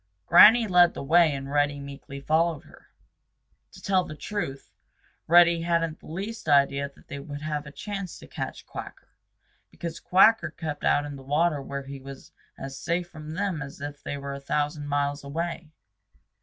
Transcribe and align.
Granny 0.25 0.65
led 0.67 0.95
the 0.95 1.03
way 1.03 1.31
and 1.31 1.51
Reddy 1.51 1.79
meekly 1.79 2.19
followed 2.19 2.61
her. 2.63 2.87
To 3.73 3.79
tell 3.83 4.03
the 4.03 4.15
truth, 4.15 4.73
Reddy 5.27 5.61
hadn't 5.61 5.99
the 5.99 6.07
least 6.07 6.49
idea 6.49 6.89
that 6.89 7.07
they 7.07 7.19
would 7.19 7.41
have 7.43 7.67
a 7.67 7.71
chance 7.71 8.17
to 8.17 8.25
catch 8.25 8.65
Quacker, 8.65 9.09
because 9.69 9.99
Quacker 9.99 10.49
kept 10.49 10.83
out 10.83 11.05
in 11.05 11.17
the 11.17 11.21
water 11.21 11.61
where 11.61 11.83
he 11.83 11.99
was 11.99 12.31
as 12.57 12.79
safe 12.79 13.11
from 13.11 13.35
them 13.35 13.61
as 13.61 13.79
if 13.79 14.01
they 14.01 14.17
were 14.17 14.33
a 14.33 14.39
thousand 14.41 14.87
miles 14.87 15.23
away. 15.23 15.69